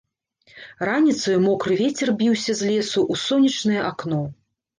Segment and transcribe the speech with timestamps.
[0.89, 4.21] Раніцаю мокры вецер біўся з лесу ў сонечнае акно.